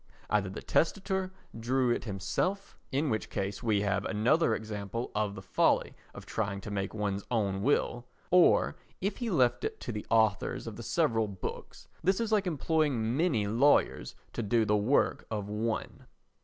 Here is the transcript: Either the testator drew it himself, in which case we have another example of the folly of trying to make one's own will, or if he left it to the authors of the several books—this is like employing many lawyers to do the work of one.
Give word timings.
Either 0.31 0.49
the 0.49 0.63
testator 0.63 1.31
drew 1.59 1.91
it 1.91 2.05
himself, 2.05 2.75
in 2.91 3.11
which 3.11 3.29
case 3.29 3.61
we 3.61 3.81
have 3.81 4.03
another 4.05 4.55
example 4.55 5.11
of 5.13 5.35
the 5.35 5.43
folly 5.43 5.93
of 6.15 6.25
trying 6.25 6.59
to 6.59 6.71
make 6.71 6.91
one's 6.91 7.23
own 7.29 7.61
will, 7.61 8.07
or 8.31 8.75
if 8.99 9.17
he 9.17 9.29
left 9.29 9.63
it 9.63 9.79
to 9.79 9.91
the 9.91 10.07
authors 10.09 10.65
of 10.65 10.75
the 10.75 10.81
several 10.81 11.27
books—this 11.27 12.19
is 12.19 12.31
like 12.31 12.47
employing 12.47 13.15
many 13.15 13.45
lawyers 13.45 14.15
to 14.33 14.41
do 14.41 14.65
the 14.65 14.75
work 14.75 15.27
of 15.29 15.47
one. 15.47 16.07